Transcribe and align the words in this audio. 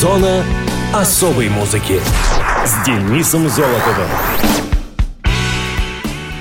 Зона 0.00 0.42
особой 0.94 1.50
музыки 1.50 2.00
с 2.64 2.86
Денисом 2.86 3.50
Золотовым. 3.50 4.08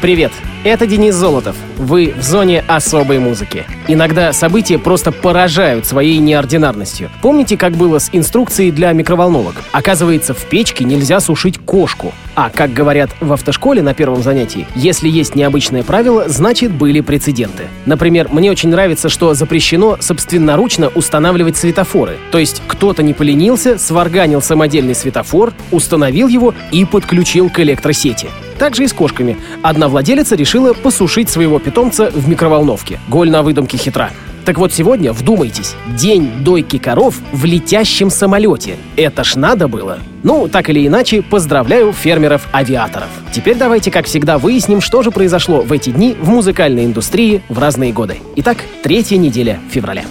Привет, 0.02 0.32
это 0.64 0.86
Денис 0.86 1.16
Золотов. 1.16 1.56
Вы 1.78 2.14
в 2.18 2.24
зоне 2.24 2.64
особой 2.68 3.20
музыки. 3.20 3.66
Иногда 3.88 4.34
события 4.34 4.78
просто 4.78 5.12
поражают 5.12 5.86
своей 5.86 6.18
неординарностью. 6.18 7.10
Помните, 7.22 7.58
как 7.58 7.74
было 7.74 8.00
с 8.00 8.10
инструкцией 8.12 8.72
для 8.72 8.92
микроволновок? 8.92 9.56
Оказывается, 9.72 10.34
в 10.34 10.44
печке 10.46 10.84
нельзя 10.84 11.20
сушить 11.20 11.58
кошку. 11.58 12.14
А, 12.36 12.50
как 12.50 12.74
говорят 12.74 13.10
в 13.20 13.34
автошколе 13.34 13.82
на 13.82 13.94
первом 13.94 14.22
занятии, 14.22 14.68
если 14.76 15.10
есть 15.10 15.36
необычное 15.36 15.84
правило, 15.84 16.28
значит 16.28 16.72
были 16.72 17.02
прецеденты. 17.02 17.68
Например, 17.86 18.28
мне 18.30 18.52
очень 18.52 18.70
нравится, 18.70 19.10
что 19.10 19.34
запрещено 19.34 19.98
собственноручно 20.00 20.90
устанавливать 20.90 21.58
светофоры. 21.58 22.18
То 22.32 22.38
есть 22.38 22.62
кто-то 22.68 23.04
не 23.04 23.14
поленился, 23.14 23.78
сварганил 23.78 24.42
самодельный 24.42 24.96
светофор, 24.96 25.54
установил 25.72 26.28
его 26.28 26.54
и 26.72 26.86
подключил 26.86 27.50
к 27.50 27.60
электросети. 27.60 28.28
Также 28.60 28.84
и 28.84 28.88
с 28.88 28.94
кошками. 28.94 29.38
Одна 29.64 29.88
владелица 29.88 30.36
решила 30.36 30.74
посушить 30.74 31.30
своего 31.30 31.60
питомца 31.60 32.12
в 32.14 32.28
микроволновке. 32.28 33.00
Голь 33.08 33.32
на 33.32 33.42
выдумке 33.42 33.78
хитра. 33.78 34.12
Так 34.46 34.58
вот 34.58 34.74
сегодня, 34.74 35.14
вдумайтесь, 35.14 35.76
день 35.96 36.44
дойки 36.44 36.78
коров 36.78 37.16
в 37.32 37.46
летящем 37.46 38.10
самолете. 38.10 38.78
Это 38.96 39.24
ж 39.24 39.36
надо 39.36 39.68
было. 39.68 40.00
Ну, 40.24 40.48
так 40.48 40.70
или 40.70 40.86
иначе, 40.88 41.22
поздравляю 41.22 41.94
фермеров-авиаторов. 41.94 43.10
Теперь 43.32 43.56
давайте, 43.56 43.92
как 43.92 44.08
всегда, 44.08 44.38
выясним, 44.38 44.82
что 44.82 45.04
же 45.04 45.12
произошло 45.12 45.62
в 45.62 45.72
эти 45.72 45.92
дни 45.92 46.16
в 46.20 46.30
музыкальной 46.30 46.86
индустрии 46.86 47.42
в 47.48 47.60
разные 47.60 47.94
годы. 47.94 48.18
Итак, 48.38 48.58
третья 48.82 49.18
неделя 49.18 49.60
февраля. 49.70 50.04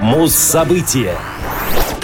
Муз-события. 0.00 1.12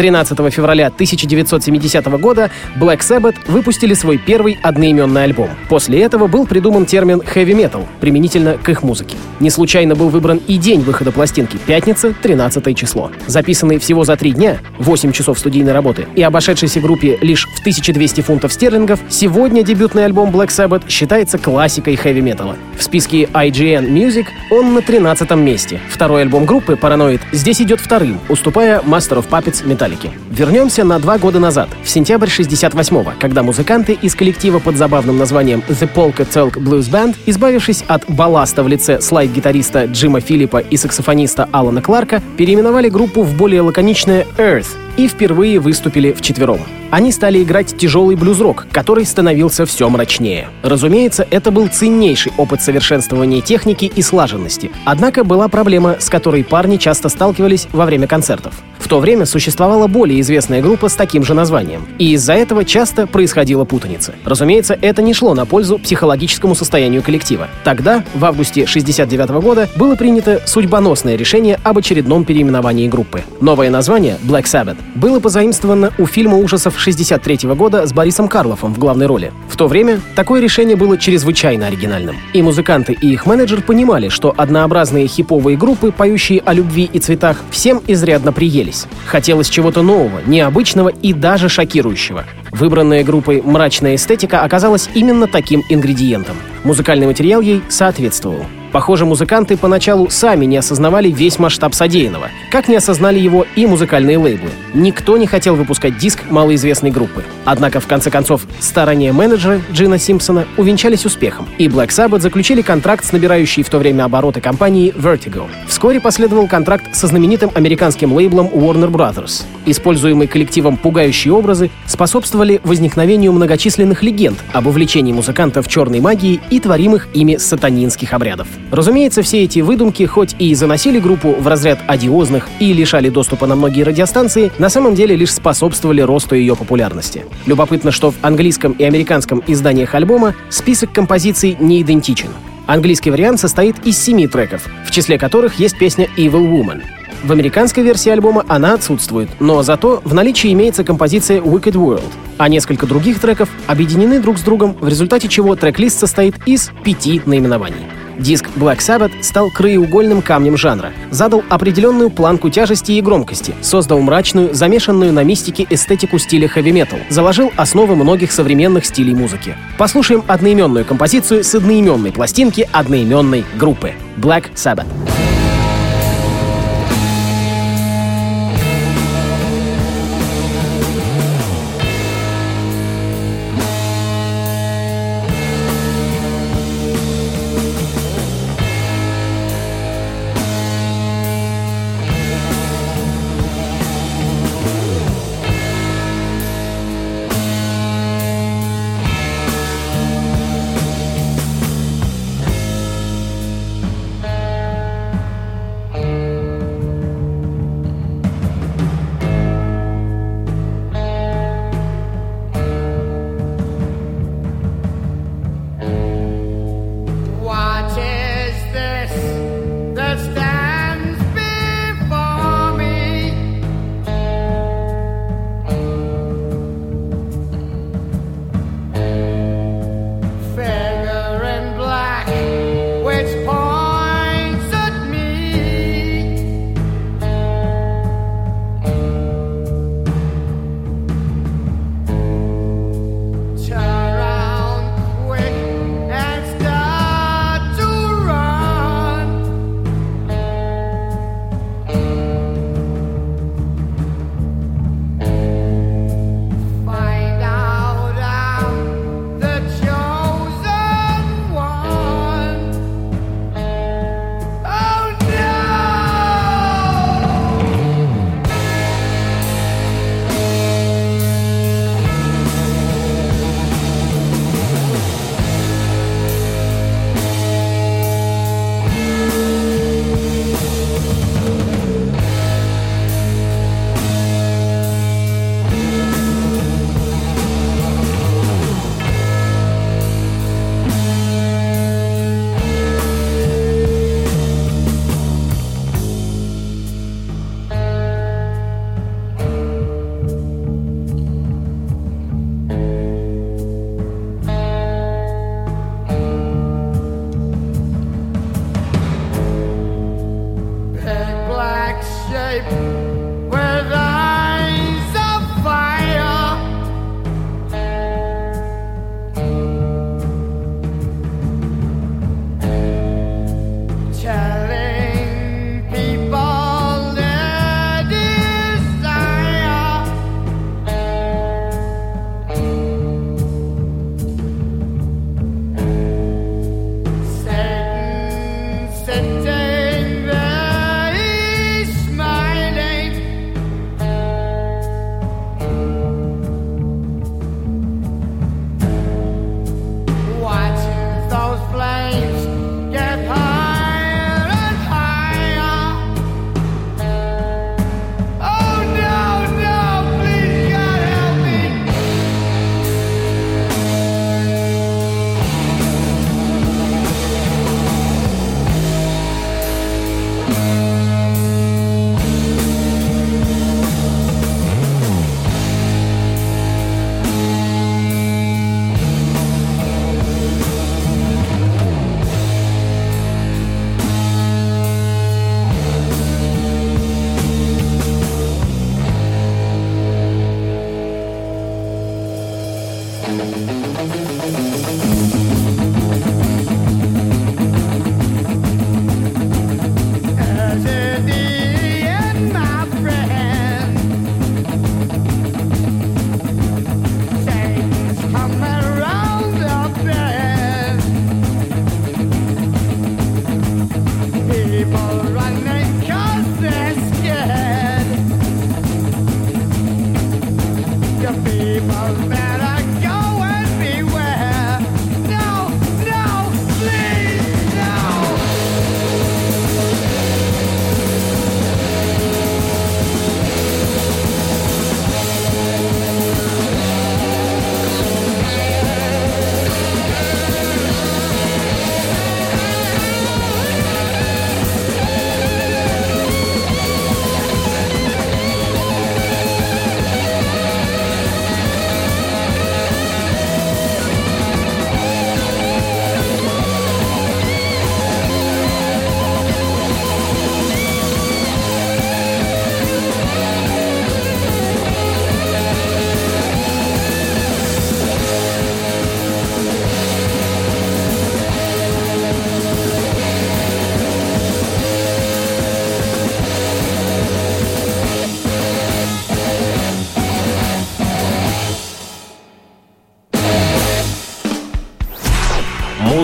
13 0.01 0.51
февраля 0.51 0.87
1970 0.87 2.07
года 2.19 2.51
Black 2.79 3.01
Sabbath 3.01 3.37
выпустили 3.47 3.93
свой 3.93 4.17
первый 4.17 4.59
одноименный 4.63 5.25
альбом. 5.25 5.51
После 5.69 6.01
этого 6.01 6.27
был 6.27 6.47
придуман 6.47 6.87
термин 6.87 7.21
heavy 7.21 7.53
metal, 7.53 7.85
применительно 8.01 8.57
к 8.57 8.67
их 8.71 8.83
музыке. 8.83 9.19
Не 9.41 9.51
случайно 9.51 9.95
был 9.95 10.09
выбран 10.09 10.41
и 10.47 10.57
день 10.57 10.81
выхода 10.81 11.13
пластинки— 11.13 11.59
пятница, 11.67 12.15
13 12.15 12.75
число. 12.75 13.11
Записанный 13.27 13.79
всего 13.79 14.05
за 14.05 14.17
три 14.17 14.33
дня, 14.33 14.61
8 14.79 15.13
часов 15.13 15.39
студийной 15.39 15.73
работы, 15.73 16.07
и 16.15 16.23
обошедшийся 16.23 16.81
группе 16.81 17.19
лишь 17.21 17.47
в 17.47 17.61
1200 17.61 18.23
фунтов 18.23 18.55
стерлингов, 18.55 19.01
сегодня 19.11 19.63
дебютный 19.63 20.07
альбом 20.07 20.31
Black 20.31 20.49
Sabbath 20.49 20.89
считается 20.89 21.37
классикой 21.37 21.97
heavy 21.97 22.23
metal. 22.23 22.57
В 22.79 22.83
списке 22.83 23.25
IGN 23.25 23.87
Music 23.91 24.29
он 24.51 24.73
на 24.73 24.81
13 24.81 25.31
месте. 25.33 25.79
Второй 25.91 26.23
альбом 26.23 26.47
группы 26.47 26.79
Paranoid 26.81 27.21
здесь 27.33 27.61
идет 27.61 27.81
вторым, 27.81 28.19
уступая 28.31 28.81
Master 28.81 29.23
of 29.23 29.29
Puppets 29.29 29.63
Metallica. 29.67 29.90
Металлики. 29.91 30.11
Вернемся 30.31 30.85
на 30.85 30.99
два 30.99 31.19
года 31.19 31.39
назад, 31.39 31.69
в 31.83 31.89
сентябрь 31.89 32.29
68-го, 32.29 33.13
когда 33.19 33.43
музыканты 33.43 33.93
из 33.93 34.15
коллектива 34.15 34.59
под 34.59 34.77
забавным 34.77 35.19
названием 35.19 35.63
The 35.69 35.93
Polka 35.93 36.27
Talk 36.27 36.55
Blues 36.55 36.91
Band, 36.91 37.17
избавившись 37.27 37.85
от 37.87 38.09
балласта 38.09 38.63
в 38.63 38.69
лице 38.69 39.01
слайд-гитариста 39.01 39.87
Джима 39.87 40.21
Филиппа 40.21 40.59
и 40.59 40.77
саксофониста 40.77 41.49
Алана 41.53 41.83
Кларка, 41.83 42.23
переименовали 42.37 42.89
группу 42.89 43.23
в 43.23 43.37
более 43.37 43.63
лаконичное 43.63 44.27
Earth 44.39 44.69
и 45.01 45.09
впервые 45.09 45.59
выступили 45.59 46.13
вчетвером. 46.13 46.61
Они 46.91 47.11
стали 47.11 47.43
играть 47.43 47.75
тяжелый 47.79 48.17
блюз-рок, 48.17 48.67
который 48.71 49.07
становился 49.07 49.65
все 49.65 49.89
мрачнее. 49.89 50.49
Разумеется, 50.63 51.27
это 51.31 51.51
был 51.51 51.69
ценнейший 51.69 52.33
опыт 52.37 52.61
совершенствования 52.61 53.41
техники 53.41 53.91
и 53.95 54.03
слаженности. 54.03 54.71
Однако 54.85 55.25
была 55.25 55.49
проблема, 55.49 55.97
с 56.01 56.11
которой 56.11 56.45
парни 56.45 56.77
часто 56.77 57.09
сталкивались 57.09 57.69
во 57.73 57.87
время 57.87 58.07
концертов. 58.07 58.53
В 58.79 58.89
то 58.89 58.99
время 58.99 59.25
существовала 59.25 59.87
более 59.87 60.21
известная 60.21 60.61
группа 60.61 60.89
с 60.89 60.95
таким 60.95 61.23
же 61.23 61.33
названием, 61.33 61.87
и 61.99 62.13
из-за 62.13 62.33
этого 62.33 62.65
часто 62.65 63.07
происходила 63.07 63.65
путаница. 63.65 64.15
Разумеется, 64.25 64.77
это 64.81 65.01
не 65.01 65.15
шло 65.15 65.35
на 65.35 65.47
пользу 65.47 65.79
психологическому 65.79 66.55
состоянию 66.55 67.03
коллектива. 67.03 67.49
Тогда, 67.63 68.05
в 68.15 68.25
августе 68.25 68.67
69 68.67 69.31
года, 69.43 69.69
было 69.77 69.95
принято 69.95 70.43
судьбоносное 70.45 71.17
решение 71.17 71.59
об 71.63 71.79
очередном 71.79 72.25
переименовании 72.25 72.89
группы. 72.89 73.23
Новое 73.41 73.71
название 73.71 74.17
Black 74.25 74.45
Sabbath 74.45 74.79
было 74.95 75.21
позаимствовано 75.21 75.93
у 75.99 76.07
фильма 76.07 76.37
ужасов 76.37 76.79
63 76.79 77.49
года 77.55 77.87
с 77.87 77.93
Борисом 77.93 78.29
Карлофом 78.29 78.75
в 78.75 78.79
главной 78.79 79.07
роли. 79.07 79.33
В 79.49 79.57
то 79.57 79.69
время 79.69 80.01
такое 80.15 80.41
решение 80.41 80.77
было 80.77 80.99
чрезвычайно 80.99 81.67
оригинальным. 81.67 82.17
И 82.33 82.43
музыканты, 82.43 82.93
и 82.93 83.13
их 83.13 83.27
менеджер 83.27 83.63
понимали, 83.63 84.09
что 84.09 84.35
однообразные 84.37 85.07
хиповые 85.07 85.57
группы, 85.57 85.93
поющие 85.93 86.41
о 86.45 86.53
любви 86.53 86.89
и 86.93 86.99
цветах, 86.99 87.43
всем 87.51 87.83
изрядно 87.87 88.33
приелись. 88.33 88.87
Хотелось 89.07 89.49
чего-то 89.49 89.83
нового, 89.83 90.21
необычного 90.27 90.89
и 90.89 91.13
даже 91.13 91.49
шокирующего. 91.49 92.25
Выбранная 92.51 93.05
группой 93.05 93.43
мрачная 93.43 93.95
эстетика 93.95 94.43
оказалась 94.43 94.89
именно 94.95 95.27
таким 95.27 95.63
ингредиентом. 95.69 96.37
Музыкальный 96.65 97.07
материал 97.07 97.41
ей 97.41 97.63
соответствовал. 97.69 98.45
Похоже, 98.73 99.05
музыканты 99.05 99.57
поначалу 99.57 100.09
сами 100.11 100.45
не 100.45 100.57
осознавали 100.57 101.11
весь 101.11 101.39
масштаб 101.39 101.75
содеянного, 101.75 102.29
как 102.51 102.69
не 102.69 102.77
осознали 102.77 103.19
его 103.19 103.47
и 103.57 103.67
музыкальные 103.67 104.17
лейблы. 104.17 104.51
Никто 104.75 105.17
не 105.17 105.27
хотел 105.27 105.57
выпускать 105.57 105.99
диск 105.99 106.31
малоизвестной 106.31 106.91
группы. 106.91 107.25
Однако, 107.45 107.81
в 107.81 107.87
конце 107.87 108.11
концов, 108.11 108.43
старания 108.61 109.13
менеджера 109.13 109.61
Джина 109.73 109.99
Симпсона 109.99 110.47
увенчались 110.57 111.05
успехом, 111.05 111.49
и 111.59 111.67
Black 111.67 111.89
Sabbath 111.89 112.21
заключили 112.21 112.63
контракт 112.63 113.05
с 113.05 113.13
набирающей 113.13 113.63
в 113.63 113.71
то 113.71 113.79
время 113.79 114.05
обороты 114.05 114.41
компанией 114.41 114.91
Vertigo. 114.91 115.49
Вскоре 115.67 116.01
последовал 116.01 116.47
контракт 116.47 116.95
со 116.95 117.09
знаменитым 117.09 117.51
американским 117.55 118.13
лейблом 118.13 118.47
Warner 118.49 118.91
Brothers. 118.91 119.43
Используемые 119.67 120.29
коллективом 120.29 120.77
пугающие 120.77 121.35
образы 121.35 121.71
способствовали 121.87 122.61
возникновению 122.63 123.33
многочисленных 123.33 124.03
легенд 124.03 124.39
об 124.53 124.67
увлечении 124.69 125.13
музыкантов 125.13 125.67
черной 125.67 126.01
магией 126.01 126.41
и 126.51 126.61
творимых 126.61 127.09
ими 127.15 127.37
сатанинских 127.37 128.13
обрядов. 128.13 128.47
Разумеется, 128.71 129.23
все 129.23 129.45
эти 129.45 129.61
выдумки, 129.61 130.05
хоть 130.05 130.37
и 130.39 130.55
заносили 130.55 131.01
группу 131.01 131.33
в 131.33 131.47
разряд 131.47 131.81
одиозных 131.87 132.49
и 132.61 132.73
лишали 132.73 133.09
доступа 133.09 133.47
на 133.47 133.57
многие 133.57 133.83
радиостанции, 133.83 134.53
на 134.59 134.69
самом 134.69 134.95
деле 134.95 135.17
лишь 135.17 135.33
способствовали 135.33 136.01
росту 136.01 136.35
ее 136.35 136.55
популярности. 136.55 137.25
Любопытно, 137.47 137.91
что 137.91 138.13
в 138.13 138.17
английском 138.23 138.73
и 138.73 138.85
американском 138.85 139.43
изданиях 139.47 139.95
альбома 139.95 140.35
список 140.49 140.93
композиций 140.93 141.57
не 141.59 141.83
идентичен. 141.83 142.29
Английский 142.67 143.11
вариант 143.11 143.41
состоит 143.41 143.85
из 143.85 143.99
семи 143.99 144.29
треков, 144.29 144.69
в 144.87 144.91
числе 144.93 145.19
которых 145.19 145.59
есть 145.59 145.77
песня 145.77 146.09
«Evil 146.17 146.49
Woman». 146.49 146.83
В 147.25 147.33
американской 147.33 147.83
версии 147.83 148.11
альбома 148.11 148.45
она 148.49 148.75
отсутствует, 148.75 149.29
но 149.41 149.63
зато 149.63 150.01
в 150.05 150.15
наличии 150.15 150.53
имеется 150.53 150.85
композиция 150.85 151.41
Wicked 151.41 151.73
World, 151.73 152.11
а 152.39 152.49
несколько 152.49 152.87
других 152.87 153.21
треков 153.21 153.51
объединены 153.67 154.21
друг 154.21 154.39
с 154.39 154.43
другом, 154.43 154.75
в 154.81 154.89
результате 154.89 155.29
чего 155.29 155.55
трек-лист 155.55 155.99
состоит 155.99 156.37
из 156.47 156.71
пяти 156.83 157.21
наименований. 157.27 157.87
Диск 158.21 158.51
Black 158.55 158.79
Sabbath 158.79 159.23
стал 159.23 159.51
краеугольным 159.51 160.21
камнем 160.21 160.57
жанра, 160.57 160.93
задал 161.11 161.43
определенную 161.49 162.11
планку 162.11 162.51
тяжести 162.51 162.93
и 162.93 163.01
громкости, 163.01 163.55
создал 163.63 164.01
мрачную, 164.01 164.53
замешанную 164.53 165.11
на 165.13 165.25
мистике 165.25 165.67
эстетику 165.71 166.19
стиля 166.19 166.47
хэви-метал, 166.47 166.99
заложил 167.09 167.51
основы 167.57 167.97
многих 167.97 168.31
современных 168.31 168.85
стилей 168.85 169.15
музыки. 169.15 169.57
Послушаем 169.79 170.23
одноименную 170.27 170.85
композицию 170.85 171.43
с 171.45 171.55
одноименной 171.55 172.13
пластинки 172.13 172.69
одноименной 172.73 173.45
группы 173.59 173.95
Black 174.19 174.53
Sabbath. 174.55 174.87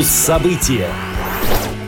События. 0.03 0.88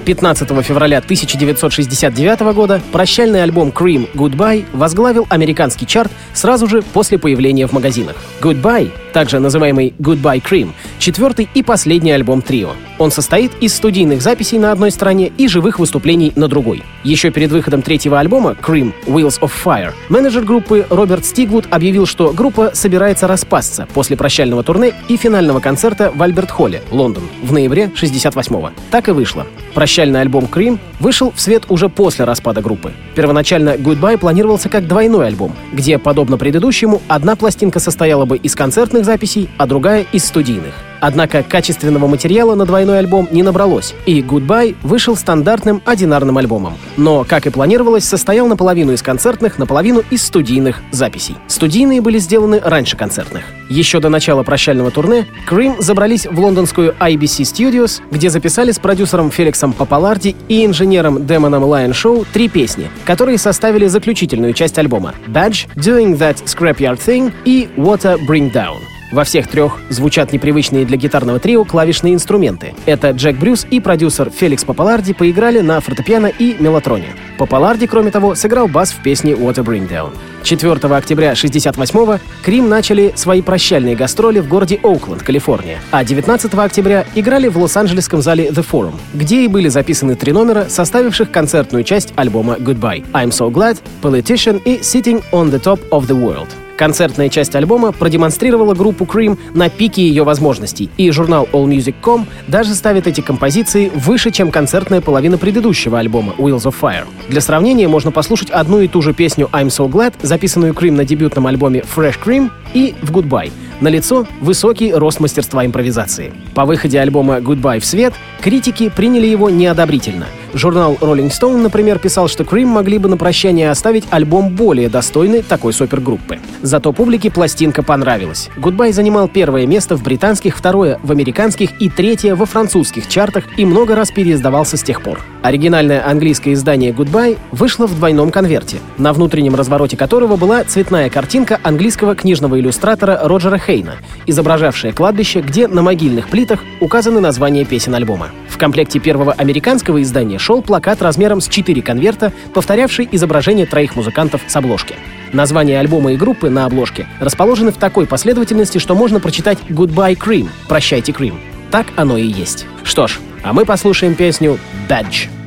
15 0.04 0.48
февраля 0.64 0.98
1969 0.98 2.40
года 2.54 2.80
прощальный 2.92 3.42
альбом 3.42 3.68
Cream 3.68 4.08
Goodbye 4.14 4.64
возглавил 4.72 5.26
американский 5.28 5.86
чарт 5.86 6.10
сразу 6.32 6.66
же 6.66 6.80
после 6.80 7.18
появления 7.18 7.66
в 7.66 7.72
магазинах. 7.72 8.16
Goodbye, 8.40 8.90
также 9.12 9.38
называемый 9.38 9.92
Goodbye 9.98 10.42
Cream, 10.42 10.70
четвертый 10.98 11.48
и 11.52 11.62
последний 11.62 12.12
альбом 12.12 12.40
трио. 12.40 12.70
Он 12.98 13.10
состоит 13.10 13.52
из 13.60 13.74
студийных 13.74 14.22
записей 14.22 14.58
на 14.58 14.72
одной 14.72 14.90
стороне 14.90 15.32
и 15.36 15.48
живых 15.48 15.78
выступлений 15.78 16.32
на 16.34 16.48
другой. 16.48 16.82
Еще 17.04 17.30
перед 17.30 17.50
выходом 17.50 17.82
третьего 17.82 18.18
альбома 18.18 18.56
Cream 18.60 18.92
Wheels 19.06 19.40
of 19.40 19.52
Fire 19.64 19.92
менеджер 20.08 20.44
группы 20.44 20.86
Роберт 20.90 21.24
Стигвуд 21.24 21.66
объявил, 21.70 22.06
что 22.06 22.32
группа 22.32 22.72
собирается 22.74 23.26
распасться 23.26 23.86
после 23.94 24.16
прощального 24.16 24.62
турне 24.62 24.94
и 25.08 25.16
финального 25.16 25.60
концерта 25.60 26.10
в 26.14 26.20
Альберт-Холле, 26.22 26.82
Лондон, 26.90 27.24
в 27.42 27.52
ноябре 27.52 27.90
68-го. 27.94 28.70
Так 28.90 29.08
и 29.08 29.12
вышло. 29.12 29.46
Прощальный 29.74 30.20
альбом 30.20 30.46
Cream 30.46 30.78
вышел 30.98 31.30
в 31.30 31.40
свет 31.40 31.64
уже 31.68 31.88
после 31.88 32.24
распада 32.24 32.60
группы. 32.60 32.92
Первоначально 33.14 33.76
Goodbye 33.76 34.18
планировался 34.18 34.68
как 34.68 34.88
двойной 34.88 35.28
альбом, 35.28 35.54
где, 35.72 35.98
подобно 35.98 36.36
предыдущему, 36.36 37.00
одна 37.06 37.36
пластинка 37.36 37.78
состояла 37.78 38.24
бы 38.24 38.36
из 38.36 38.56
концертных 38.56 39.04
записей, 39.04 39.48
а 39.56 39.66
другая— 39.66 40.04
из 40.12 40.24
студийных. 40.24 40.87
Однако 41.00 41.42
качественного 41.42 42.06
материала 42.06 42.54
на 42.54 42.64
двойной 42.66 42.98
альбом 42.98 43.28
не 43.30 43.42
набралось, 43.42 43.94
и 44.06 44.20
Goodbye 44.20 44.76
вышел 44.82 45.16
стандартным 45.16 45.82
одинарным 45.84 46.38
альбомом. 46.38 46.74
Но, 46.96 47.24
как 47.24 47.46
и 47.46 47.50
планировалось, 47.50 48.04
состоял 48.04 48.46
наполовину 48.48 48.92
из 48.92 49.02
концертных, 49.02 49.58
наполовину 49.58 50.02
из 50.10 50.22
студийных 50.22 50.82
записей. 50.90 51.36
Студийные 51.46 52.00
были 52.00 52.18
сделаны 52.18 52.60
раньше 52.62 52.96
концертных. 52.96 53.44
Еще 53.68 54.00
до 54.00 54.08
начала 54.08 54.42
прощального 54.42 54.90
турне 54.90 55.26
Cream 55.48 55.80
забрались 55.80 56.26
в 56.26 56.40
лондонскую 56.40 56.94
IBC 56.98 57.42
Studios, 57.42 58.00
где 58.10 58.30
записали 58.30 58.72
с 58.72 58.78
продюсером 58.78 59.30
Феликсом 59.30 59.72
Папаларди 59.72 60.34
и 60.48 60.64
инженером 60.64 61.26
Демоном 61.26 61.64
Lion 61.64 61.92
Show 61.92 62.26
три 62.32 62.48
песни, 62.48 62.90
которые 63.04 63.38
составили 63.38 63.86
заключительную 63.86 64.54
часть 64.54 64.78
альбома 64.78 65.14
«Badge», 65.26 65.66
«Doing 65.76 66.18
That 66.18 66.44
Scrapyard 66.44 66.98
Thing» 66.98 67.32
и 67.44 67.68
«Water 67.76 68.18
Bring 68.26 68.52
Down». 68.52 68.87
Во 69.10 69.24
всех 69.24 69.48
трех 69.48 69.80
звучат 69.88 70.32
непривычные 70.32 70.84
для 70.84 70.98
гитарного 70.98 71.38
трио 71.38 71.64
клавишные 71.64 72.14
инструменты. 72.14 72.74
Это 72.84 73.10
Джек 73.10 73.36
Брюс 73.36 73.66
и 73.70 73.80
продюсер 73.80 74.30
Феликс 74.30 74.64
Папаларди 74.64 75.14
поиграли 75.14 75.60
на 75.60 75.80
фортепиано 75.80 76.26
и 76.26 76.56
мелатроне. 76.58 77.08
Папаларди, 77.38 77.86
кроме 77.86 78.10
того, 78.10 78.34
сыграл 78.34 78.68
бас 78.68 78.90
в 78.90 79.02
песне 79.02 79.32
«What 79.32 79.58
a 79.58 79.62
Bring 79.62 79.88
Down». 79.88 80.10
4 80.42 80.72
октября 80.94 81.32
1968-го 81.32 82.18
Крим 82.42 82.68
начали 82.68 83.12
свои 83.16 83.40
прощальные 83.40 83.96
гастроли 83.96 84.40
в 84.40 84.48
городе 84.48 84.78
Оукленд, 84.82 85.22
Калифорния, 85.22 85.78
а 85.90 86.04
19 86.04 86.52
октября 86.54 87.06
играли 87.14 87.48
в 87.48 87.56
лос-анджелесском 87.56 88.20
зале 88.20 88.48
The 88.48 88.64
Forum, 88.70 88.94
где 89.14 89.44
и 89.44 89.48
были 89.48 89.68
записаны 89.68 90.16
три 90.16 90.32
номера, 90.32 90.66
составивших 90.68 91.30
концертную 91.30 91.82
часть 91.84 92.12
альбома 92.16 92.56
Goodbye— 92.56 93.04
I'm 93.12 93.30
So 93.30 93.50
Glad, 93.50 93.78
Politician 94.02 94.62
и 94.64 94.78
Sitting 94.80 95.22
on 95.32 95.50
the 95.50 95.60
Top 95.60 95.80
of 95.90 96.06
the 96.06 96.14
World. 96.14 96.48
Концертная 96.78 97.28
часть 97.28 97.56
альбома 97.56 97.90
продемонстрировала 97.90 98.72
группу 98.72 99.04
Cream 99.04 99.36
на 99.52 99.68
пике 99.68 100.06
ее 100.06 100.22
возможностей, 100.22 100.88
и 100.96 101.10
журнал 101.10 101.48
AllMusic.com 101.52 102.26
даже 102.46 102.72
ставит 102.76 103.08
эти 103.08 103.20
композиции 103.20 103.90
выше, 103.92 104.30
чем 104.30 104.52
концертная 104.52 105.00
половина 105.00 105.38
предыдущего 105.38 105.98
альбома 105.98 106.34
Wheels 106.38 106.62
of 106.62 106.76
Fire. 106.80 107.06
Для 107.28 107.40
сравнения 107.40 107.88
можно 107.88 108.12
послушать 108.12 108.50
одну 108.50 108.78
и 108.78 108.86
ту 108.86 109.02
же 109.02 109.12
песню 109.12 109.48
I'm 109.52 109.66
So 109.66 109.90
Glad, 109.90 110.14
записанную 110.22 110.72
Cream 110.72 110.92
на 110.92 111.04
дебютном 111.04 111.48
альбоме 111.48 111.80
Fresh 111.80 112.20
Cream 112.24 112.48
и 112.74 112.94
в 113.02 113.10
Goodbye. 113.10 113.50
На 113.80 113.88
лицо 113.88 114.28
высокий 114.40 114.92
рост 114.92 115.18
мастерства 115.18 115.66
импровизации. 115.66 116.32
По 116.54 116.64
выходе 116.64 117.00
альбома 117.00 117.38
Goodbye 117.38 117.80
в 117.80 117.84
свет 117.84 118.14
критики 118.40 118.88
приняли 118.88 119.26
его 119.26 119.50
неодобрительно— 119.50 120.26
Журнал 120.54 120.96
Rolling 121.00 121.30
Stone, 121.30 121.58
например, 121.58 121.98
писал, 121.98 122.28
что 122.28 122.44
Cream 122.44 122.66
могли 122.66 122.98
бы 122.98 123.08
на 123.08 123.16
прощание 123.16 123.70
оставить 123.70 124.04
альбом 124.10 124.50
более 124.54 124.88
достойный 124.88 125.42
такой 125.42 125.72
супергруппы. 125.72 126.38
Зато 126.62 126.92
публике 126.92 127.30
пластинка 127.30 127.82
понравилась. 127.82 128.48
Goodbye 128.56 128.92
занимал 128.92 129.28
первое 129.28 129.66
место 129.66 129.96
в 129.96 130.02
британских, 130.02 130.56
второе 130.56 130.98
в 131.02 131.12
американских 131.12 131.80
и 131.80 131.88
третье 131.88 132.34
во 132.34 132.46
французских 132.46 133.08
чартах 133.08 133.44
и 133.56 133.64
много 133.64 133.94
раз 133.94 134.10
переиздавался 134.10 134.76
с 134.76 134.82
тех 134.82 135.02
пор. 135.02 135.20
Оригинальное 135.42 136.04
английское 136.08 136.52
издание 136.54 136.92
Goodbye 136.92 137.38
вышло 137.52 137.86
в 137.86 137.94
двойном 137.94 138.30
конверте, 138.30 138.78
на 138.96 139.12
внутреннем 139.12 139.54
развороте 139.54 139.96
которого 139.96 140.36
была 140.36 140.64
цветная 140.64 141.10
картинка 141.10 141.60
английского 141.62 142.14
книжного 142.14 142.58
иллюстратора 142.58 143.20
Роджера 143.22 143.58
Хейна, 143.58 143.96
изображавшая 144.26 144.92
кладбище, 144.92 145.40
где 145.40 145.68
на 145.68 145.82
могильных 145.82 146.28
плитах 146.28 146.60
указаны 146.80 147.20
названия 147.20 147.64
песен 147.64 147.94
альбома. 147.94 148.30
В 148.48 148.58
комплекте 148.58 148.98
первого 148.98 149.32
американского 149.32 150.02
издания 150.02 150.37
шел 150.38 150.62
плакат 150.62 151.02
размером 151.02 151.40
с 151.40 151.48
4 151.48 151.82
конверта, 151.82 152.32
повторявший 152.54 153.08
изображение 153.12 153.66
троих 153.66 153.96
музыкантов 153.96 154.42
с 154.46 154.56
обложки. 154.56 154.94
Названия 155.32 155.78
альбома 155.78 156.12
и 156.12 156.16
группы 156.16 156.48
на 156.48 156.64
обложке 156.64 157.06
расположены 157.20 157.72
в 157.72 157.76
такой 157.76 158.06
последовательности, 158.06 158.78
что 158.78 158.94
можно 158.94 159.20
прочитать 159.20 159.58
«Goodbye 159.68 160.16
Cream»— 160.16 160.48
«Прощайте, 160.68 161.12
Cream». 161.12 161.34
Так 161.70 161.86
оно 161.96 162.16
и 162.16 162.26
есть. 162.26 162.66
Что 162.82 163.06
ж, 163.06 163.18
а 163.42 163.52
мы 163.52 163.64
послушаем 163.64 164.14
песню 164.14 164.58
«Badge». 164.88 165.37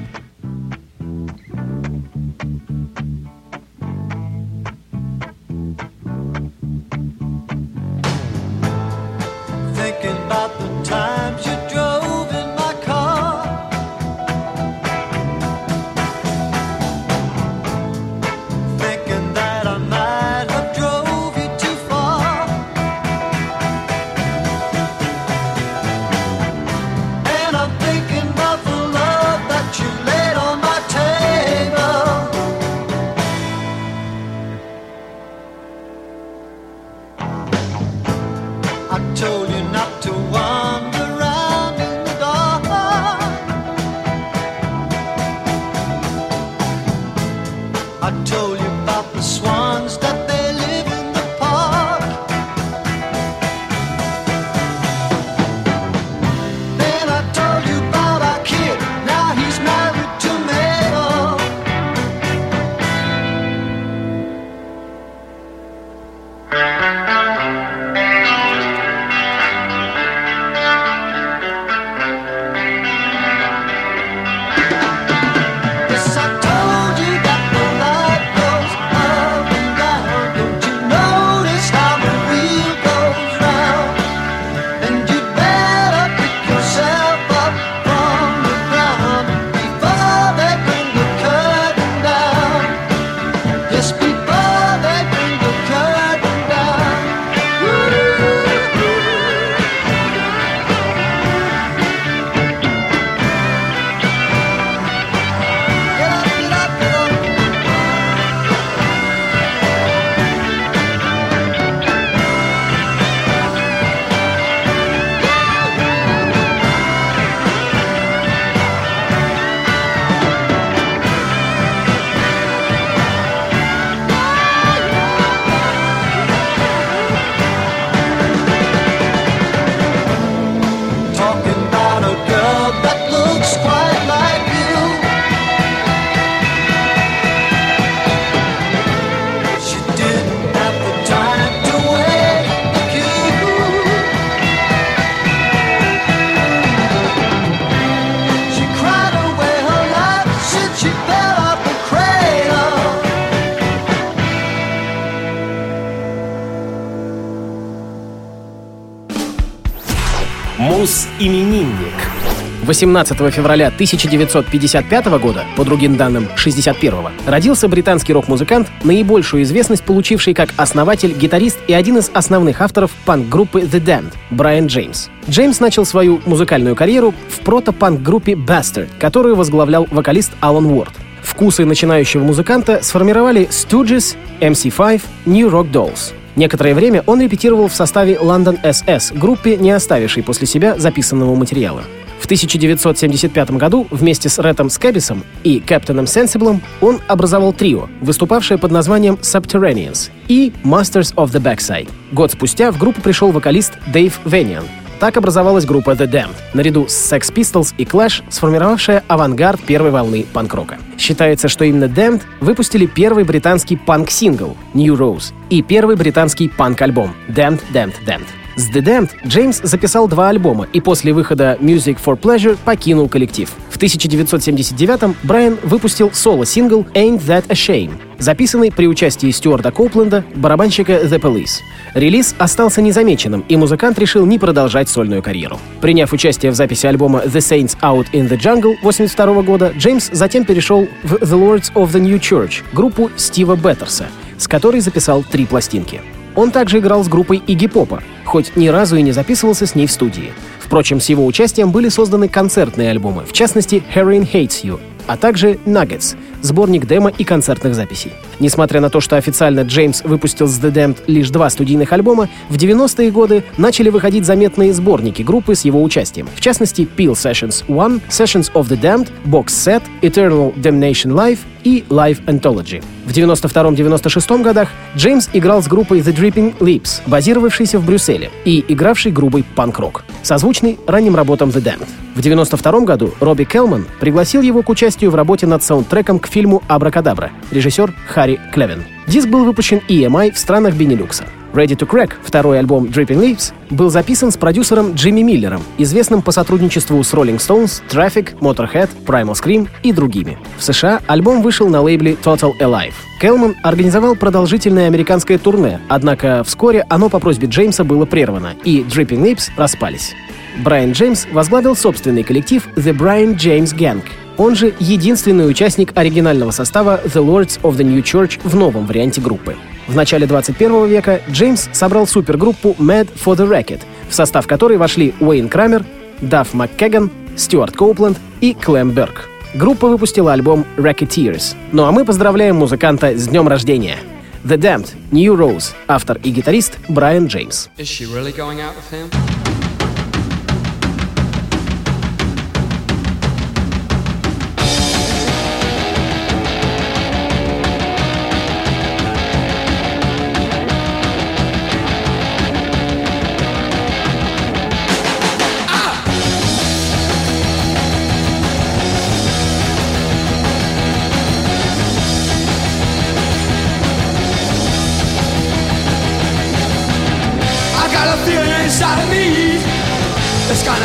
18 162.81 163.31
февраля 163.31 163.67
1955 163.67 165.05
года, 165.19 165.45
по 165.55 165.63
другим 165.63 165.97
данным 165.97 166.27
61-го, 166.35 167.11
родился 167.27 167.67
британский 167.67 168.11
рок-музыкант, 168.11 168.69
наибольшую 168.83 169.43
известность 169.43 169.83
получивший 169.83 170.33
как 170.33 170.50
основатель, 170.57 171.13
гитарист 171.13 171.59
и 171.67 171.73
один 171.73 172.00
из 172.00 172.09
основных 172.11 172.59
авторов 172.59 172.89
панк-группы 173.05 173.61
The 173.61 173.83
Damned— 173.83 174.13
Брайан 174.31 174.65
Джеймс. 174.65 175.09
Джеймс 175.29 175.59
начал 175.59 175.85
свою 175.85 176.21
музыкальную 176.25 176.75
карьеру 176.75 177.13
в 177.29 177.41
прото-панк-группе 177.41 178.33
Bastard, 178.33 178.89
которую 179.00 179.35
возглавлял 179.35 179.88
вокалист 179.91 180.31
Алан 180.39 180.65
Уорд. 180.65 180.93
Вкусы 181.21 181.65
начинающего 181.65 182.23
музыканта 182.23 182.79
сформировали 182.81 183.47
Stooges, 183.50 184.15
MC5, 184.39 185.01
New 185.27 185.50
Rock 185.50 185.71
Dolls. 185.71 186.13
Некоторое 186.35 186.73
время 186.73 187.03
он 187.05 187.21
репетировал 187.21 187.67
в 187.67 187.75
составе 187.75 188.15
London 188.15 188.59
SS, 188.63 189.15
группе, 189.15 189.57
не 189.57 189.69
оставившей 189.69 190.23
после 190.23 190.47
себя 190.47 190.79
записанного 190.79 191.35
материала. 191.35 191.83
В 192.21 192.25
1975 192.25 193.51
году 193.51 193.87
вместе 193.89 194.29
с 194.29 194.37
Рэтом 194.37 194.69
Скэббисом 194.69 195.23
и 195.43 195.59
Кэптоном 195.59 196.05
Сенсиблом 196.05 196.61
он 196.79 196.99
образовал 197.07 197.51
трио, 197.51 197.89
выступавшее 197.99 198.59
под 198.59 198.69
названием 198.69 199.15
Subterraneans 199.15 200.11
и 200.27 200.53
Masters 200.63 201.15
of 201.15 201.31
the 201.31 201.41
Backside. 201.41 201.89
Год 202.11 202.31
спустя 202.31 202.71
в 202.71 202.77
группу 202.77 203.01
пришел 203.01 203.31
вокалист 203.31 203.73
Дэйв 203.87 204.19
Вениан, 204.23 204.65
так 204.99 205.17
образовалась 205.17 205.65
группа 205.65 205.91
The 205.91 206.07
Damned, 206.07 206.35
наряду 206.53 206.85
с 206.87 207.11
Sex 207.11 207.33
Pistols 207.33 207.73
и 207.79 207.85
Clash, 207.85 208.23
сформировавшая 208.29 209.03
авангард 209.07 209.59
первой 209.61 209.89
волны 209.89 210.27
панк-рока. 210.31 210.77
Считается, 210.99 211.47
что 211.47 211.65
именно 211.65 211.85
Damned 211.85 212.21
выпустили 212.39 212.85
первый 212.85 213.23
британский 213.23 213.77
панк-сингл 213.77 214.55
New 214.75 214.93
Rose 214.93 215.33
и 215.49 215.63
первый 215.63 215.95
британский 215.95 216.49
панк-альбом 216.49 217.15
Damned, 217.27 217.61
Damned, 217.73 217.95
Damned. 218.05 218.27
С 218.62 218.70
The 218.70 218.84
Damned 218.84 219.10
Джеймс 219.25 219.60
записал 219.63 220.08
два 220.08 220.30
альбома 220.30 220.68
и 220.72 220.82
после 220.82 221.13
выхода 221.13 221.58
Music 221.60 221.98
for 222.00 222.15
Pleasure 222.15 222.56
покинул 222.63 223.10
коллектив. 223.10 223.51
В 223.72 223.77
1979-м 223.80 225.15
Брайан 225.24 225.58
выпустил 225.63 226.12
соло-сингл 226.13 226.86
Ain't 226.94 227.25
That 227.25 227.46
a 227.50 227.53
Shame, 227.53 227.94
записанный 228.20 228.72
при 228.72 228.86
участии 228.86 229.32
Стюарта 229.32 229.72
Коупленда, 229.72 230.24
барабанщика 230.36 230.94
The 231.01 231.20
Police. 231.20 231.62
Релиз 231.96 232.36
остался 232.38 232.84
незамеченным, 232.84 233.44
и 233.50 233.58
музыкант 233.58 233.98
решил 233.98 234.27
не 234.27 234.38
продолжать 234.38 234.89
сольную 234.89 235.24
карьеру. 235.24 235.58
Приняв 235.82 236.13
участие 236.13 236.51
в 236.51 236.56
записи 236.56 236.86
альбома 236.86 237.24
The 237.25 237.39
Saints 237.39 237.75
Out 237.82 238.12
in 238.13 238.30
the 238.30 238.38
Jungle 238.38 238.75
1982 238.84 239.41
года, 239.41 239.74
Джеймс 239.75 240.12
затем 240.12 240.46
перешел 240.46 240.88
в 241.01 241.15
The 241.15 241.20
Lords 241.24 241.74
of 241.74 241.91
the 241.94 242.00
New 242.00 242.20
Church, 242.20 242.62
группу 242.74 243.10
Стива 243.18 243.56
Беттерса, 243.56 244.06
с 244.38 244.48
которой 244.48 244.82
записал 244.82 245.24
три 245.24 245.48
пластинки. 245.48 246.00
Он 246.36 246.51
также 246.51 246.80
играл 246.80 247.03
с 247.03 247.08
группой 247.08 247.38
Игги 247.46 247.68
Попа, 247.68 248.01
хоть 248.31 248.55
ни 248.55 248.69
разу 248.69 248.95
и 248.95 249.01
не 249.01 249.11
записывался 249.11 249.65
с 249.65 249.75
ней 249.75 249.88
в 249.88 249.91
студии. 249.91 250.31
Впрочем, 250.61 251.01
с 251.01 251.09
его 251.09 251.25
участием 251.25 251.71
были 251.71 251.89
созданы 251.89 252.29
концертные 252.29 252.89
альбомы, 252.89 253.25
в 253.25 253.33
частности 253.33 253.83
«Heroin 253.93 254.25
Hates 254.25 254.63
You», 254.63 254.79
а 255.05 255.17
также 255.17 255.59
«Nuggets», 255.65 256.15
сборник 256.41 256.85
демо 256.85 257.09
и 257.09 257.25
концертных 257.25 257.75
записей. 257.75 258.13
Несмотря 258.39 258.79
на 258.79 258.89
то, 258.89 259.01
что 259.01 259.17
официально 259.17 259.61
Джеймс 259.61 260.03
выпустил 260.05 260.47
с 260.47 260.57
The 260.61 260.71
Damned 260.71 261.00
лишь 261.07 261.29
два 261.29 261.50
студийных 261.50 261.91
альбома, 261.91 262.29
в 262.47 262.55
90-е 262.55 263.11
годы 263.11 263.43
начали 263.57 263.89
выходить 263.89 264.25
заметные 264.25 264.71
сборники 264.71 265.23
группы 265.23 265.53
с 265.53 265.65
его 265.65 265.83
участием. 265.83 266.29
В 266.33 266.39
частности, 266.39 266.88
Peel 266.95 267.11
Sessions 267.11 267.65
1, 267.67 268.01
Sessions 268.07 268.50
of 268.53 268.69
the 268.69 268.79
Damned, 268.79 269.09
Box 269.25 269.47
Set, 269.47 269.83
Eternal 270.01 270.53
Damnation 270.55 271.11
Live 271.11 271.39
и 271.65 271.83
Live 271.89 272.23
Anthology. 272.27 272.81
В 273.05 273.12
92-96 273.12 274.43
годах 274.43 274.70
Джеймс 274.96 275.29
играл 275.34 275.63
с 275.63 275.67
группой 275.67 276.00
The 276.00 276.13
Dripping 276.15 276.58
Lips, 276.60 277.01
базировавшейся 277.08 277.79
в 277.79 277.86
Брюсселе, 277.86 278.29
и 278.46 278.63
игравшей 278.67 279.12
группой 279.12 279.43
панк-рок, 279.43 280.03
созвучный 280.22 280.77
ранним 280.86 281.15
работам 281.15 281.50
The 281.50 281.62
Damned. 281.62 281.88
В 282.15 282.22
92 282.22 282.81
году 282.81 283.13
Робби 283.20 283.43
Келман 283.43 283.88
пригласил 284.00 284.41
его 284.41 284.62
к 284.62 284.70
участию 284.70 285.12
в 285.12 285.15
работе 285.15 285.48
над 285.48 285.63
саундтреком 285.63 286.20
к 286.20 286.27
фильму 286.27 286.62
«Абракадабра» 286.67 287.31
режиссер 287.51 287.93
Харри 288.08 288.39
Клевен. 288.53 288.84
Диск 289.08 289.27
был 289.27 289.46
выпущен 289.46 289.81
EMI 289.89 290.31
в 290.31 290.38
странах 290.38 290.75
Бенилюкса. 290.75 291.25
Ready 291.53 291.75
to 291.75 291.86
Crack, 291.86 292.13
второй 292.24 292.60
альбом 292.60 292.86
Dripping 292.86 293.20
Leaves, 293.20 293.53
был 293.70 293.89
записан 293.89 294.31
с 294.31 294.38
продюсером 294.38 294.93
Джимми 294.93 295.22
Миллером, 295.22 295.62
известным 295.77 296.22
по 296.22 296.31
сотрудничеству 296.31 297.03
с 297.03 297.13
Rolling 297.13 297.39
Stones, 297.39 297.81
Traffic, 297.89 298.39
Motorhead, 298.39 298.89
Primal 299.05 299.34
Scream 299.34 299.67
и 299.84 299.91
другими. 299.91 300.38
В 300.58 300.63
США 300.63 301.01
альбом 301.08 301.41
вышел 301.41 301.67
на 301.67 301.81
лейбле 301.81 302.13
Total 302.24 302.58
Alive. 302.60 302.93
Келман 303.20 303.55
организовал 303.63 304.15
продолжительное 304.15 304.88
американское 304.88 305.38
турне, 305.38 305.81
однако 305.89 306.43
вскоре 306.46 306.86
оно 306.88 307.10
по 307.10 307.20
просьбе 307.20 307.50
Джеймса 307.50 307.84
было 307.84 308.05
прервано, 308.05 308.53
и 308.63 308.81
Dripping 308.84 309.22
Lips 309.22 309.49
распались. 309.58 310.15
Брайан 310.59 310.91
Джеймс 310.91 311.27
возглавил 311.31 311.75
собственный 311.75 312.23
коллектив 312.23 312.67
The 312.75 312.95
Brian 312.95 313.35
James 313.35 313.75
Gang, 313.75 314.03
он 314.37 314.55
же 314.55 314.73
единственный 314.79 315.49
участник 315.49 315.91
оригинального 315.95 316.51
состава 316.51 316.99
The 317.05 317.23
Lords 317.23 317.61
of 317.61 317.77
the 317.77 317.83
New 317.83 318.01
Church 318.01 318.39
в 318.43 318.55
новом 318.55 318.85
варианте 318.85 319.21
группы. 319.21 319.55
В 319.87 319.95
начале 319.95 320.25
21 320.25 320.87
века 320.87 321.21
Джеймс 321.29 321.69
собрал 321.73 322.07
супергруппу 322.07 322.75
Mad 322.79 323.07
for 323.13 323.35
the 323.35 323.47
Racket, 323.47 323.81
в 324.09 324.15
состав 324.15 324.47
которой 324.47 324.77
вошли 324.77 325.13
Уэйн 325.19 325.49
Крамер, 325.49 325.85
Дафф 326.21 326.53
МакКеган, 326.53 327.11
Стюарт 327.35 327.75
Коупленд 327.75 328.17
и 328.41 328.53
Клэм 328.53 328.91
Берг. 328.91 329.29
Группа 329.53 329.87
выпустила 329.87 330.33
альбом 330.33 330.65
Racketeers. 330.77 331.55
Ну 331.71 331.85
а 331.85 331.91
мы 331.91 332.05
поздравляем 332.05 332.55
музыканта 332.55 333.17
с 333.17 333.27
днем 333.27 333.47
рождения. 333.47 333.97
The 334.43 334.57
Damned, 334.57 334.89
New 335.11 335.35
Rose, 335.35 335.73
автор 335.87 336.19
и 336.23 336.31
гитарист 336.31 336.77
Брайан 336.87 337.27
Джеймс. 337.27 337.67
Is 337.77 337.85
she 337.85 338.05
really 338.05 338.35
going 338.35 338.59
out 338.59 338.73
with 338.75 338.91
him? 338.91 339.40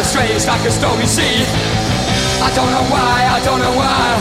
Strange 0.06 0.46
like 0.46 0.64
a 0.64 0.70
stormy 0.70 1.04
sea. 1.04 1.44
I 2.40 2.48
don't 2.54 2.70
know 2.70 2.86
why, 2.88 3.26
I 3.26 3.38
don't 3.44 3.58
know 3.58 3.74
why. 3.74 4.16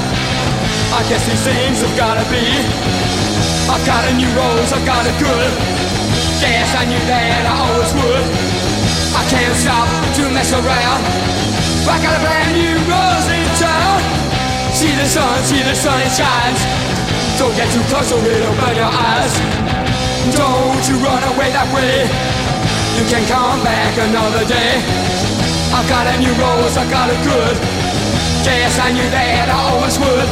I 0.97 1.01
guess 1.07 1.23
these 1.29 1.39
things 1.45 1.79
have 1.85 1.95
gotta 1.95 2.25
be. 2.27 2.43
I've 3.69 3.85
got 3.85 4.03
a 4.09 4.13
new 4.17 4.27
rose, 4.35 4.73
I've 4.73 4.83
got 4.83 5.05
it 5.05 5.15
good. 5.21 5.51
Yes, 6.41 6.67
I 6.75 6.83
knew 6.89 6.99
that 7.07 7.43
I 7.47 7.55
always 7.69 7.91
would. 7.95 8.25
I 9.15 9.23
can't 9.31 9.55
stop 9.55 9.87
to 10.19 10.23
mess 10.33 10.51
around. 10.51 11.01
I 11.87 11.95
got 12.01 12.17
a 12.17 12.21
brand 12.25 12.51
new 12.57 12.75
rose 12.89 13.27
in 13.29 13.47
town. 13.61 13.99
See 14.73 14.91
the 14.91 15.07
sun, 15.07 15.37
see 15.45 15.63
the 15.63 15.77
sun, 15.77 15.95
it 16.01 16.11
shines. 16.11 16.61
Don't 17.37 17.55
get 17.55 17.71
too 17.71 17.85
close 17.93 18.11
or 18.11 18.19
it'll 18.19 18.57
burn 18.59 18.75
your 18.75 18.91
eyes. 18.91 19.33
Don't 20.33 20.83
you 20.89 20.97
run 20.99 21.21
away 21.31 21.53
that 21.53 21.69
way. 21.71 22.09
You 22.97 23.05
can 23.07 23.23
come 23.29 23.63
back 23.63 23.93
another 24.01 24.43
day. 24.49 25.04
I 25.75 25.83
got 25.89 26.07
a 26.07 26.17
new 26.23 26.31
rose, 26.39 26.77
I 26.77 26.89
got 26.89 27.11
it 27.11 27.19
good. 27.27 27.55
Yes, 28.47 28.79
I 28.79 28.95
knew 28.95 29.03
that 29.11 29.51
I 29.51 29.59
always 29.75 29.99
would. 29.99 30.29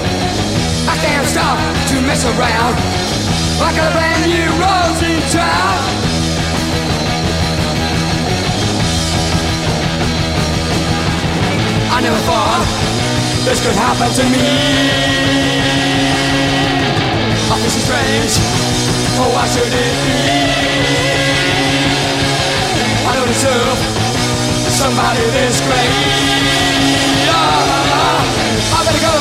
I 0.88 0.96
can't 1.04 1.28
stop 1.28 1.60
to 1.92 1.96
mess 2.08 2.24
around. 2.24 2.80
Got 3.60 3.76
a 3.76 3.92
brand 3.92 4.24
new 4.24 4.48
rose 4.56 5.04
in 5.04 5.20
town. 5.36 5.84
I 11.92 12.00
never 12.00 12.22
thought 12.24 12.64
this 13.44 13.60
could 13.60 13.76
happen 13.76 14.16
to 14.16 14.24
me. 14.32 14.48
I 17.52 17.56
feel 17.60 17.68
so 17.68 17.84
strange. 17.84 18.40
Oh, 19.20 19.28
why 19.36 19.44
should 19.52 19.68
it 19.68 19.76
be? 19.76 20.24
I 23.04 23.12
don't 23.20 23.28
deserve 23.28 24.03
somebody 24.74 25.22
this 25.38 25.62
great. 25.62 25.90
Oh, 27.30 28.74
I 28.74 28.80
better 28.86 29.04
go, 29.06 29.14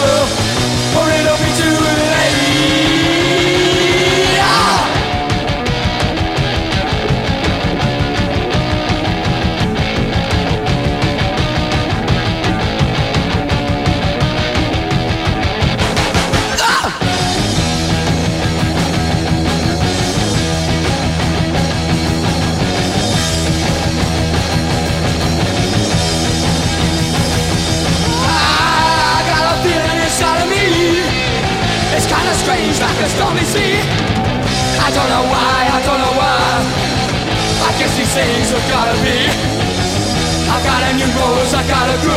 or 0.98 1.06
it'll 1.12 1.36
be 1.44 1.51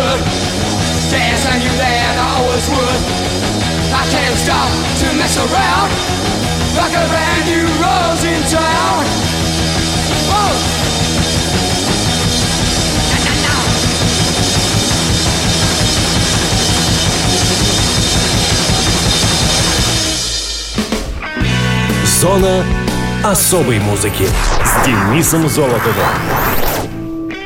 good 0.05 0.21
dance, 1.09 1.45
I 1.45 1.55
knew 1.61 1.75
that 1.81 2.13
I 2.13 2.29
always 2.37 2.65
would. 2.73 3.01
I 4.01 4.03
can't 4.13 4.37
stop 4.45 4.69
to 5.01 5.07
mess 5.17 5.35
around, 5.45 5.89
like 6.77 6.93
a 6.93 7.05
brand 7.11 7.41
new 7.49 7.65
rose 7.81 8.23
in 8.33 8.41
town. 8.53 9.01
Whoa. 10.29 10.53
Зона 22.21 22.65
особой 23.23 23.79
музыки 23.79 24.27
с 24.63 24.85
Денисом 24.85 25.47
Золотовым. 25.47 26.07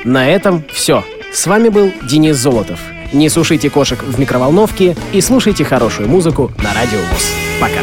На 0.06 0.30
этом 0.30 0.64
все. 0.72 1.04
С 1.32 1.46
вами 1.46 1.70
был 1.70 1.92
Денис 2.04 2.36
Золотов. 2.38 2.80
Не 3.14 3.30
сушите 3.30 3.70
кошек 3.70 4.02
в 4.02 4.20
микроволновке 4.20 4.96
и 5.14 5.22
слушайте 5.22 5.64
хорошую 5.64 6.10
музыку 6.10 6.52
на 6.58 6.74
Радио 6.74 7.00
ВОЗ. 7.00 7.34
Пока. 7.62 7.82